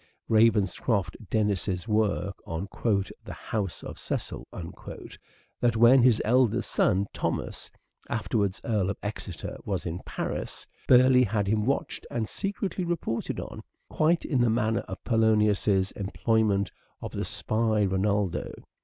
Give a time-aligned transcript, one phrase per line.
[0.27, 2.67] Ravenscroft Dennis's work on"
[3.25, 7.69] The House of Cecil," that when his eldest son, Thomas,
[8.09, 13.61] afterwards Earl of Exeter, was in Paris, Burleigh had him watched and secretly reported on,
[13.91, 18.55] quite in the manner of Polonius's employment of the spy Reynaldo.